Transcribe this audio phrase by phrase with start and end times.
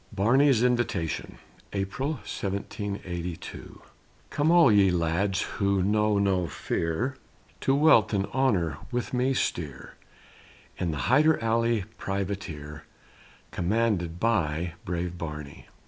[0.13, 1.37] BARNEY'S INVITATION
[1.73, 3.83] [April, 1782]
[4.31, 7.17] Come all ye lads who know no fear,
[7.59, 9.93] To wealth and honor with me steer
[10.79, 12.83] In the Hyder Ali privateer,
[13.51, 15.67] Commanded by brave Barney.